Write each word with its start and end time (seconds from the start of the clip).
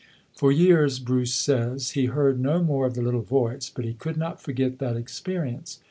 For 0.33 0.51
years, 0.51 0.97
Bruce 0.97 1.31
says, 1.35 1.91
he 1.91 2.05
heard 2.05 2.39
no 2.39 2.63
more 2.63 2.87
of 2.87 2.95
the 2.95 3.03
little 3.03 3.21
voice, 3.21 3.69
but 3.69 3.85
he 3.85 3.93
could 3.93 4.17
not 4.17 4.41
forget 4.41 4.79
that 4.79 4.95
experi 4.95 5.53
ence. 5.55 5.79